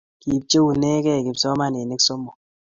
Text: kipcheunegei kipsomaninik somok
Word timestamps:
kipcheunegei 0.21 1.21
kipsomaninik 1.25 1.99
somok 2.07 2.35